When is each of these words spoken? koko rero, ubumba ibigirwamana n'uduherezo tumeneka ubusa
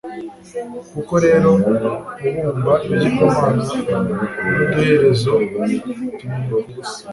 koko 0.93 1.15
rero, 1.25 1.49
ubumba 2.25 2.73
ibigirwamana 2.85 3.65
n'uduherezo 4.45 5.31
tumeneka 5.51 6.51
ubusa 6.59 7.01